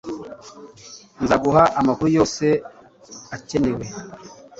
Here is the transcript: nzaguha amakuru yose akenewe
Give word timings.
nzaguha 1.23 1.63
amakuru 1.79 2.09
yose 2.17 2.45
akenewe 3.35 3.85